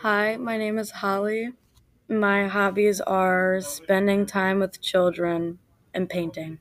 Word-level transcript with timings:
Hi, 0.00 0.36
my 0.36 0.56
name 0.56 0.78
is 0.78 0.90
Holly. 0.92 1.52
My 2.08 2.48
hobbies 2.48 3.00
are 3.02 3.60
spending 3.60 4.24
time 4.24 4.60
with 4.60 4.80
children 4.80 5.58
and 5.92 6.08
painting. 6.08 6.58